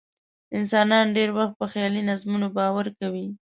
انسانان 0.57 1.05
ډېری 1.15 1.33
وخت 1.39 1.53
په 1.59 1.65
خیالي 1.71 2.01
نظمونو 2.09 2.47
باور 2.57 2.85
کوي. 2.99 3.27